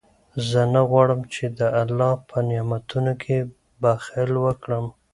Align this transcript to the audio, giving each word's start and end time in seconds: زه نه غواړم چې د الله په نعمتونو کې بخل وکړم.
زه 0.49 0.61
نه 0.73 0.81
غواړم 0.89 1.21
چې 1.33 1.43
د 1.59 1.61
الله 1.81 2.11
په 2.29 2.37
نعمتونو 2.49 3.13
کې 3.21 3.37
بخل 3.83 4.29
وکړم. 4.45 4.85